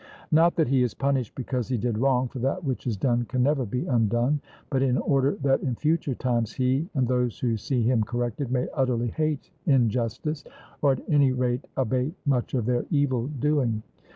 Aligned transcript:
Not 0.31 0.55
that 0.55 0.69
he 0.69 0.81
is 0.81 0.95
punished 0.95 1.35
because 1.35 1.67
he 1.67 1.77
did 1.77 1.95
wrong, 1.99 2.27
for 2.27 2.39
that 2.39 2.63
which 2.63 2.87
is 2.87 2.97
done 2.97 3.25
can 3.25 3.43
never 3.43 3.67
be 3.67 3.85
undone, 3.85 4.41
but 4.71 4.81
in 4.81 4.97
order 4.97 5.35
that 5.43 5.61
in 5.61 5.75
future 5.75 6.15
times, 6.15 6.53
he, 6.53 6.89
and 6.95 7.07
those 7.07 7.37
who 7.37 7.55
see 7.55 7.83
him 7.83 8.03
corrected, 8.03 8.51
may 8.51 8.67
utterly 8.73 9.09
hate 9.09 9.51
injustice, 9.67 10.43
or 10.81 10.93
at 10.93 11.03
any 11.07 11.33
rate 11.33 11.65
abate 11.77 12.15
much 12.25 12.55
of 12.55 12.65
their 12.65 12.87
evil 12.89 13.27
doing. 13.27 13.83